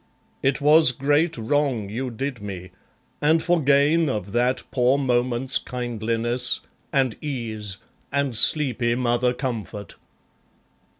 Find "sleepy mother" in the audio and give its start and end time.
8.35-9.31